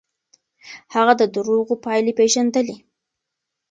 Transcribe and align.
هغه 0.93 1.13
د 1.21 1.23
دروغو 1.33 1.75
پايلې 1.83 2.13
پېژندلې. 2.19 2.75